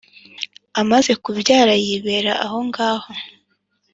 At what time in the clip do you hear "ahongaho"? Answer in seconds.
2.45-3.09